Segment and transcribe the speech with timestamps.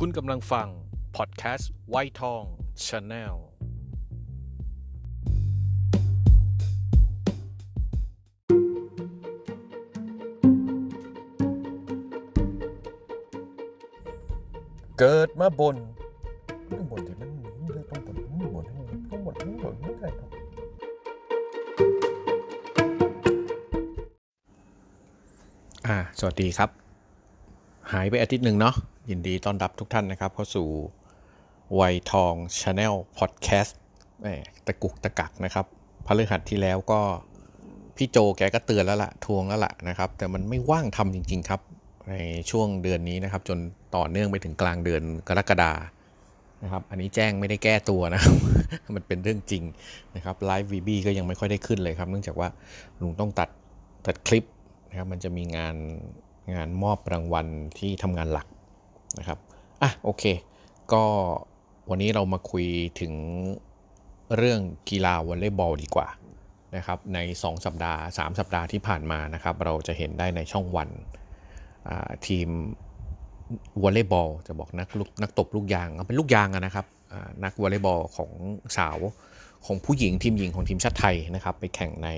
[0.00, 0.68] คุณกำลังฟัง
[1.16, 2.42] พอดแคสต์ไวท์ทอง
[2.86, 3.34] ชาแนล
[14.98, 15.76] เกิดมาบน
[16.70, 17.28] ต้องบนที่มัน
[17.90, 18.64] ต้องบนต้องบน
[19.10, 20.30] ต้องบนต้องบนไม่ได้ครับ
[25.86, 26.70] อ่า สวัสดีครับ
[27.92, 28.74] หายไปอาทิตย์หนึ่งเนาะ
[29.10, 30.68] ยินดีต้อนรับทุกท่านนะครับ เข้าสู่
[31.74, 33.78] ไวทองชาแนลพอดแคสต์
[34.66, 35.66] ตะกุกตะกักนะครับ
[36.06, 37.00] พฤหัสที่แล้วก็
[37.96, 41.60] พี่โจแกก็เตือนแล้วล่ะทวงแล้วล่ะนะครับ แต่มันไม่ว่างทำจริง ๆ ครับ
[42.08, 42.14] ใน
[42.50, 43.58] ช่วงเดือนนี้นะครับ จน
[43.96, 45.72] ต่อเนื่องไปถึงกลางเดือนกรกฎา
[46.62, 48.34] นะครับ อันนี้แจ้งไม่ได้แก้ตัวนะครับ
[48.96, 49.62] มันเป็นเรื่องจริง
[50.16, 52.48] นะครับไลฟ์วีบีก็ยังไม่ค่อยได้ขึ้นเลยครับ เนื่องจากว่า
[53.00, 53.48] ลุงต้องตัด
[54.06, 54.44] ตัดคลิป
[54.88, 55.76] นะครับ มันจะมีงาน
[56.54, 57.46] งานมอบรางวัล
[57.78, 58.46] ที่ทำงานหลัก
[59.18, 59.38] นะครับ
[59.82, 60.24] อะโอเค
[60.92, 61.04] ก็
[61.90, 62.66] วันนี้เรามาคุย
[63.00, 63.12] ถึง
[64.36, 66.08] เรื่องกีฬาวอลเลย์บอลดีกว่า
[66.76, 70.88] นะครับใน 2 สัปดาห์ 3 สัปดาห์ที่ผ่านมานะครับเราจะเห็นได้ในช่องวัน
[72.26, 72.48] ทีม
[73.82, 74.88] วอลเลย์บอลจะบอกนัก
[75.22, 76.86] นักตบลูกยางเป็นลูกยางนะครับ
[77.44, 78.30] นักวอลเลย์บอลของ
[78.78, 78.98] สาว
[79.66, 82.08] ของผู้หญิงทีมหญิงของทีมชาติไทยนะครับไปแข่งใน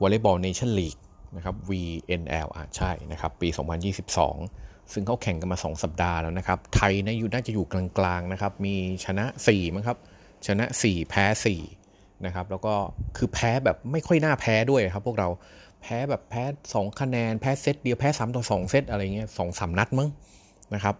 [0.00, 0.96] วอลเลย์บอลเนชั่นลีก
[1.36, 3.48] นะครับ VNL อ่าใช่นะครับปี
[4.10, 9.98] 2022 ซึ่งเขาแข่งกันมา 2 สัปดาห์แล้วนะครับ ไทยนะอยู่น่าจะอยู่กลางๆนะครับ มีชนะ4มั้งครับ
[10.46, 11.24] ชนะ 4 แพ้
[11.74, 12.74] 4นะครับ แล้วก็
[13.16, 15.28] คือแพ้แบบไม่ค่อยน่าแพ้ด้วยครับ พวกเรา
[15.82, 20.08] แพ้แบบแพ้ 2 คะแนน แพ้เซตเดียว แพ้ 3 ต่อ 2 เซตอะไรเงี้ยสองสามนัดมั้ง
[20.74, 20.96] นะครับ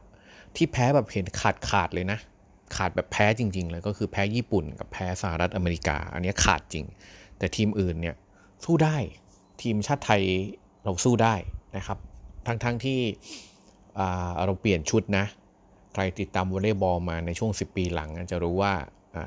[0.57, 2.19] ที่แพ้แบบเห็นขาดขาดเลยนะ
[2.77, 6.85] ขาดแบบแพ้จริง ๆ เลย ก็คือแพ้ญี่ปุ่นกับแพ้สหรัฐอเมริกา อันนี้ขาดจริง
[7.39, 8.17] แต่ทีมอื่นเนี่ย
[8.65, 8.97] สู้ได้
[9.63, 10.23] ทีมชาติไทย
[10.85, 11.35] เราสู้ได้
[11.77, 11.99] นะครับ
[12.47, 12.99] ทั้งๆทที่
[14.45, 15.25] เราเปลี่ยนชุดนะ
[15.93, 18.73] ใครติดตามวอลเลย์บอลมาในช่วง 10 ปีหลังจะรู้ว่า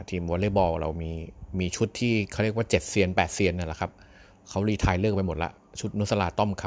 [0.10, 1.12] ทีมวอลเลย์บอลเรามี
[1.60, 3.92] มีชุดที่เขาเรียกว่า 7 เซียน 8 เซียนนั่นแหละครับ
[4.50, 6.64] เขารีทายเลิกไปหมดละชุดนุสลาต้อมค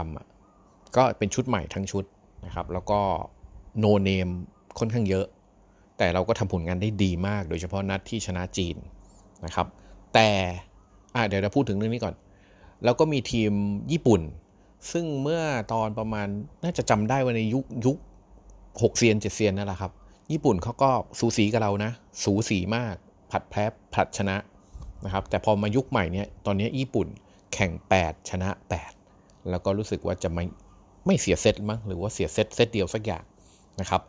[0.46, 2.04] ำก็เป็นชุดใหม่ทั้งชุด
[2.46, 3.00] นะครับ แล้วก็
[3.78, 4.28] โนเนม
[4.78, 5.26] ค่อนข้างเยอะ
[5.98, 8.76] แต่เราก็ทำผลงานได้ดีมาก โดยเฉพาะนัดที่ชนะจีน
[9.44, 9.66] นะครับ
[10.14, 10.28] แต่
[11.28, 12.14] เดี๋ยวเราพูดถึงเรื่องนี้ก่อน
[12.84, 13.52] แล้วก็มีทีม
[13.92, 14.20] ญี่ปุ่น
[14.92, 15.42] ซึ่งเมื่อ
[15.72, 16.28] ตอนประมาณ
[16.62, 17.96] น่าจะจำได้ว่าในยุคยุค
[18.82, 19.92] หกเซียนเจ็ดเซียนนั่นแหละครับ
[20.32, 21.90] ญี่ปุ่นเขาก็สูสีกับเรานะ
[22.24, 22.94] สูสีมาก
[23.30, 23.64] ผัดแพ้
[23.94, 24.36] ผัดชนะ
[25.04, 27.06] นะครับ แต่พอมายุคใหม่เนี่ยตอนนี้ญี่ปุ่น
[27.54, 28.50] แข่ง 8 ชนะ
[29.00, 30.44] 8 แล้วก็รู้สึกว่าจะไม่
[31.06, 33.24] ไม่เสียเซตมั้งหรือว่าเสียเซตเซตเดียวสักอย่าง
[33.80, 34.02] นะครับ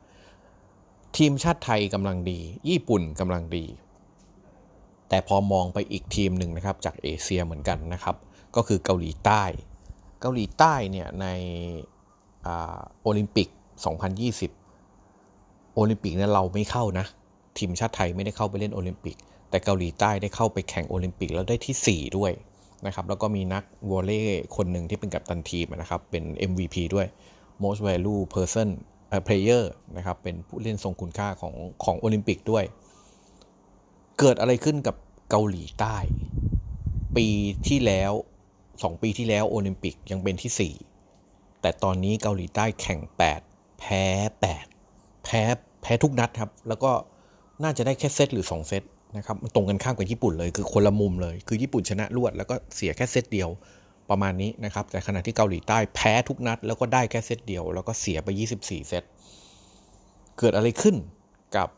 [1.18, 2.40] ทีมชาติไทยกำลังดี
[2.70, 3.66] ญี่ปุ่นกำลังดี
[5.09, 8.16] แต่พอมองไปอีกทีมหนึ่งนะครับจากเอเชียเหมือนกันนะครับ
[8.56, 9.44] ก็คือเกาหลีใต้
[10.22, 11.28] เกาหลีใต้เนี่ยใน
[13.02, 13.48] โอลิมปิก
[14.82, 17.06] 2020 โอลิมปิกเนี่ยเราไม่เข้านะ
[17.58, 19.16] ทีมชาติไทยไม่ได้เข้าไปเล่นโอลิมปิก
[19.50, 22.32] แต่เกาหลีใต้ได้เข้าไปแข่งโอลิมปิกแล้วได้ที่ 4 ด้วย
[22.86, 27.08] นะครับ แล้วก็มีนักวอลเลย์คนหนึ่งที่เป็นกัปตันทีมนะครับ เป็น MVP ด้วย
[27.64, 28.70] most value person
[29.28, 29.64] player
[29.98, 31.53] นะครับ เป็นผู้เล่นทรงคุณค่าของ
[31.84, 32.64] ของโอลิมปิกด้วย
[34.20, 34.96] เกิดอะไรขึ้นกับ
[35.30, 35.96] เกาหลีใต้
[37.16, 37.28] ปี
[37.68, 38.12] ที่แล้ว
[38.76, 40.74] 2 ปีที่แล้วโอลิมปิกยังเป็นที่
[41.18, 43.00] 4 แต่ตอนนี้เกาหลีใต้แข่ง
[43.42, 44.04] 8 แพ้
[44.59, 45.42] 8 แพ้
[45.82, 46.92] แพ้ทุกนัดครับ แล้วก็
[47.64, 48.84] น่าจะได้แค่เซตหรือ 2 เซต
[49.18, 53.50] นะครับมันตรงกันข้ามกับญี่ปุ่นเลย คือคนละมุมเลย คือญี่ปุ่นชนะรวด แล้วก็เสียแค่เซตเดียว
[54.09, 59.03] ประมาณนี้นะครับ แต่ขณะที่เกาหลีใต้แพ้ทุกนัด แล้วก็ได้แค่เซตเดียว แล้วก็เสียไป 24 เซต
[60.40, 60.96] เกิดอะไรขึ้น
[61.56, 61.70] กับ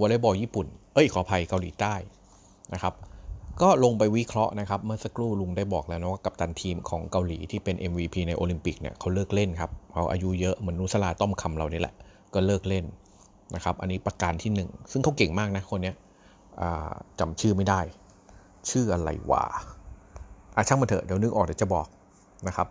[0.00, 1.94] วอลเลย์บอลญี่ปุ่น เอ้ยขออภัยเกาหลีใต้
[2.74, 2.94] นะครับ
[3.62, 11.94] ก็ลงไปวิเคราะห์นะครับเมื่อสักครู่ลุงได้บอกแล้วนะว่ากัปตันทีมของเกาหลีที่เป็น MVP ในโอลิมปิกเนี่ยเขาเลิกเล่นครับเขาอายุเยอะเหมือนนุสลาต้อมคำเรานี่แหละ
[12.34, 12.84] ก็เลิกเล่น
[13.54, 15.92] นะครับอันนี้ประการที่ 1 ซึ่งเขาเก่งมากนะคนนี้
[17.20, 17.80] จำชื่อไม่ได้
[18.70, 19.44] ชื่ออะไรวะ
[20.56, 21.86] อาช่างมันเถอะเดี๋ยวนึกออกเดี๋ยวจะบอก
[22.48, 22.68] นะครับ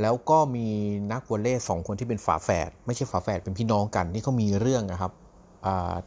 [0.00, 0.66] แล้วก็มี
[1.12, 5.12] นักวอลเลย์สองคนที่เป็นฝาแฝดไม่ใช่ฝาแฝดเป็นพี่น้องกันที่เขามีเรื่องนะครับ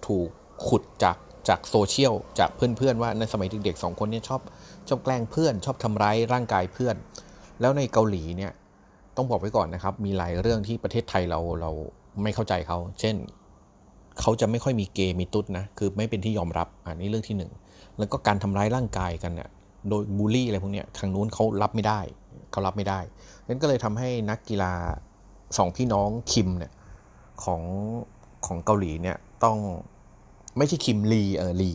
[0.08, 0.28] ถูก
[0.68, 1.18] ขุดจาก
[1.48, 4.42] จากโซเชียลจากเพื่อนๆว่าในสมัยเด็กๆสองคนนี้ชอบ
[4.88, 6.96] ชอบแกล้งเพื่อน ชอบทำร้ายร่างกายเพื่อน
[7.62, 8.52] แล้วในเกาหลีเนี่ย
[9.16, 11.72] ต้องบอกไว้ก่อนนะครับ มีหลายเรื่องที่ประเทศไทยเราเรา
[12.24, 13.16] ไม่เข้าใจเขา เช่น
[14.22, 17.52] เขาจะไม่ค่อยมีเกย์มีตุ๊ดนะ คือไม่เป็นที่ยอมรับ อันนี้เรื่องที่หนึ่ง
[17.98, 19.50] แล้วก็การทำร้ายร่างกายกันเนี่ย
[19.90, 22.00] โดยบูลลี่อะไรพวกนี้ทางนู้นเขารับไม่ได้
[22.52, 23.00] เขารับไม่ได้
[23.48, 24.74] นั้นก็เลยทำให้นักกีฬา
[25.58, 26.72] สองพี่น้องคิมเนี่ย
[27.44, 27.62] ของ
[28.46, 29.58] ของเกาหลีเนี่ยต้อง
[30.58, 31.74] ไม่ใช่คิมลีเออลี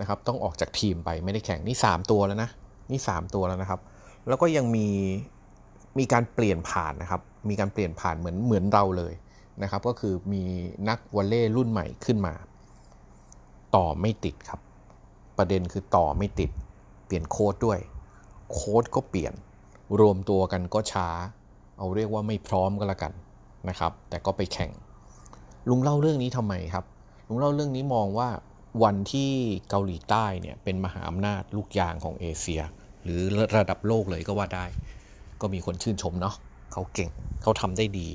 [0.00, 2.50] นะครับต้องออกจากทีมไปไม่ได้แข่งนี่ 3 ตัวแล้วนะ
[2.90, 3.80] นี่ 3 ตัวแล้วนะครับ
[4.28, 4.88] แล้วก็ยังมี
[5.98, 9.12] มีการเปลี่ยนผ่านนะครับ มีการเปลี่ยนผ่านเหมือนเหมือนเราเลย
[9.62, 10.42] นะครับ ก็คือมี
[10.88, 12.34] นักวอลเล่รุ่นใหม่ขึ้นมา
[13.76, 14.60] ต่อไม่ติดครับ
[15.38, 16.50] ประเด็นคือต่อไม่ติด
[17.06, 17.78] เปลี่ยนโค้ดด้วย
[18.52, 19.32] โค้ดก็เปลี่ยน
[20.00, 21.08] รวมตัวกันก็ช้า
[21.78, 23.12] เอาเรียกว่าไม่พร้อมก็แล้วกัน
[23.68, 24.70] นะครับ แต่ก็ไปแข่ง
[25.68, 26.84] ลุงเล่าเรื่องนี้ทำไมครับ
[27.28, 28.28] ลุงเล่าเรื่องนี้มองว่า
[28.82, 29.30] วันที่
[29.68, 32.62] เกาหลีใต้เนี่ยเป็นมหาอำนาจลูกยางของเอเชีย
[33.04, 33.20] หรือ
[33.56, 34.64] ระดับโลกเลยก็ว่าได้
[35.40, 36.34] ก็มีคนชื่นชมเนาะ
[36.72, 37.10] เขาเก่ง
[37.42, 38.08] เขาทำได้ดี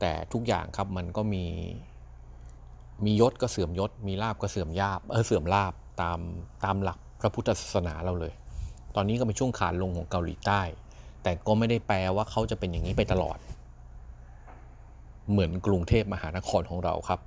[0.00, 1.44] แต่ทุกอย่างครับมันก็มี
[3.04, 5.72] มียศก็เสื่อมยศ มีลาบก็เสื่อมยาบเออเสื่อมลาบ
[6.02, 6.18] ตาม
[6.64, 8.34] ตามหลักพระพุทธศาสนาเราเลย
[8.94, 10.60] ตอนนี้ก็เป็นช่วงขาลงของเกาหลีใต้
[11.22, 13.38] แต่ก็ไม่ได้แปลว่าเขาจะเป็นอย่างนี้ไปตลอด
[15.30, 17.20] เหมือนกรุงเทพมหานครของเราครับ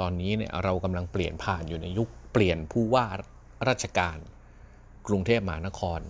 [0.00, 3.06] ตอนนี้เนี่ยเรากำลังเปลี่ยนผ่านอยู่ในยุคเปลี่ยนผู้ว่า
[3.68, 4.18] ราชการ
[5.06, 6.00] กรุงเทพมหานคร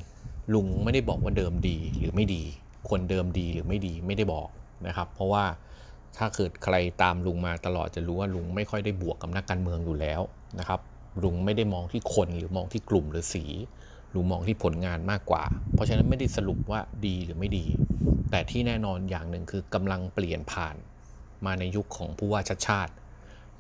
[0.55, 2.45] ลุงไม่ได้บอกว่าเดิมดีหรือไม่ดี
[2.91, 4.49] คนเดิมดีหรือไม่ดีไม่ได้บอก
[4.87, 5.45] นะครับ เพราะว่า
[6.19, 10.21] ถ้าเกิดใครตามลุงมาตลอดจะรู้ว่าลุงไม่ค่อยได้บวกกับนักการเมืองอยู่แล้ว
[10.59, 10.81] นะครับ
[11.23, 13.45] ลุงไม่ได้มองที่คนหรือมองที่กลุ่มหรือสี
[14.15, 15.43] ลุงมองที่ผลงานมากกว่า
[15.75, 17.67] เพราะฉะนั้นไม่ได้สรุปว่าดีหรือไม่ดี
[18.31, 20.77] แต่ที่แน่นอนอย่างหนึ่งคือกำลังเปลี่ยนผ่าน
[21.47, 22.93] มาในยุคของผู้ว่าชาติชาติ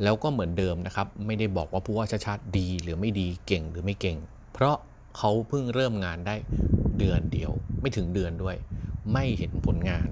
[0.02, 4.18] แล้วก็เหมือนเดิมนะครับ ไม่ได้บอกว่าผู้ว่าชาติชาติดีหรือไม่ดีเก่งหรือไม่เก่ง
[4.52, 4.76] เพราะ
[5.18, 6.36] เขาเพิ่งเริ่มงานได้
[6.98, 8.56] เดือนเดียว ไม่ถึงเดือนด้วย
[9.12, 10.08] ไม่เห็นผลงาน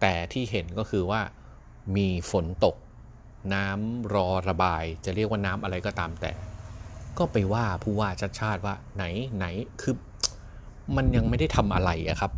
[0.00, 1.20] แต่ที่เห็นก็คือว่า
[1.96, 2.76] มีฝนตก
[3.54, 6.32] น้ำรอระบาย จะเรียกว่าน้ำอะไรก็ตามแต่
[7.18, 9.04] ก็ไปว่าผู้ว่าชาติชาติว่าไหน
[9.36, 9.46] ไหน
[9.80, 9.94] คือ
[10.96, 12.32] มันยังไม่ได้ทำอะไรอะครับ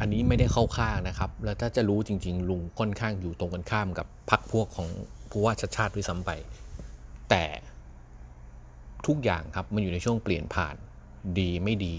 [0.00, 4.88] อันนี้ไม่ได้เข้าข้างนะครับ แล้วถ้าจะรู้จริง ๆ ลุงค่อนข้างอยู่ตรงกันข้ามกับพรรคพวกของ
[5.32, 6.30] ผู้ว่าชาติชาติด้วยซ้ำไป
[7.30, 7.44] แต่
[9.06, 10.76] ทุกอย่างครับมันอยู่ในช่วงเปลี่ยนผ่าน
[11.38, 11.94] ดีไม่ดี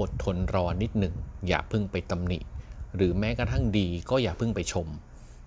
[0.00, 1.14] อดทนรอนิดหนึ่ง
[1.48, 2.38] อย่าเพิ่งไปตำหนิ
[2.96, 4.86] หรือแม้กระทั่งดีก็อย่าเพิ่งไปชม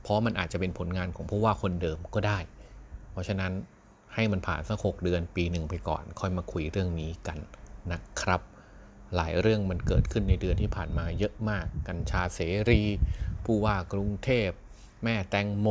[0.01, 2.39] เพราะมันอาจจะเป็นผลงานของผู้ว่าคนเดิมก็ได้
[3.12, 3.51] เพราะฉะนั้น
[4.13, 7.38] ให้มันผ่านสักหกเดือนปีหนึ่งไปก่อน ค่อยมาคุยเรื่องนี้กัน
[7.92, 8.42] นะครับ
[9.16, 12.39] หลายเรื่องมันเกิดขึ้นในเดือนที่ผ่านมาเยอะมาก กัญชาเส
[12.69, 12.81] รี
[13.45, 14.50] ผู้ว่ากรุงเทพ
[15.04, 15.68] แม่แตงโม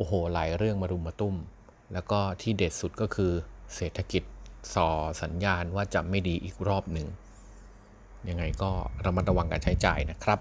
[0.00, 1.36] โอ้โหหลายเรื่องมารุมมาตุ้ม
[1.92, 3.32] แล้วก็ที่เด็ดสุดก็คือ
[3.76, 4.22] เศรษฐกิจ
[4.74, 4.88] ส่อ
[5.22, 7.06] สัญญาณว่าจะไม่ดีอีกรอบหนึ่ง
[8.28, 8.70] ยังไงก็
[9.04, 10.38] ระมัดระวังการใช้จ่ายนะครับ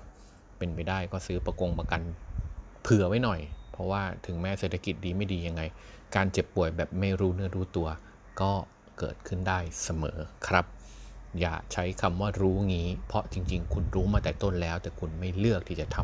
[0.58, 2.02] เป็นไปได้ก็ซื้อประกงประกัน
[2.82, 3.40] เผื่อไว้หน่อย
[3.72, 5.62] เพราะว่าถึงแม้เศรษฐกิจดีไม่ดียังไง
[6.16, 7.88] การเจ็บป่วยแบบไม่รู้เนื้อรู้ตัว
[8.42, 8.52] ก็
[9.00, 10.18] เกิดขึ้นได้เสมอ
[10.48, 10.66] ครับ
[11.40, 15.98] อย่าใช้คำว่ารู้งี้ เพราะจริง ๆ คุณรู้มาแต่ต้นแล้ว แต่คุณไม่เลือกที่จะท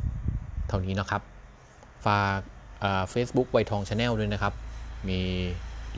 [0.00, 1.22] ำเท่านี้นะครับ
[2.06, 2.40] ฝาก
[3.10, 4.54] เฟซบุ๊กไ วัยทอง Channel ด้วยนะครับ
[5.08, 5.20] มี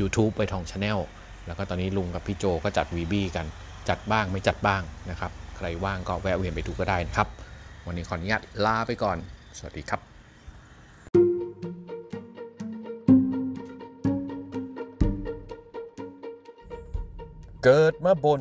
[0.01, 0.99] YouTube วัยทอง Channel
[1.47, 3.47] แล้วก็ตอนนี้ลุงกับพี่โจก็จัดวีบี้กัน
[3.89, 7.29] จัดบ้างไม่จัดบ้างนะครับ ใครว่างก็แวะเวียนไปดูก็ได้นะครับ
[7.87, 9.17] วันนี้ขออนุญาตลาไปก่อน
[9.59, 10.01] สวัสดีครับ
[17.65, 18.41] เกิดมาบน